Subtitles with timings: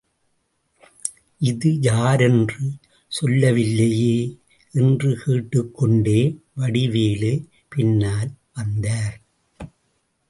[1.41, 2.65] இது யாரென்று
[3.11, 4.17] சொல்லவில்லையே!
[4.73, 6.19] என்று கேட்டுக் கொண்டே
[6.53, 7.33] வடிவேலு
[7.69, 9.17] பின்னால் வந்தார்.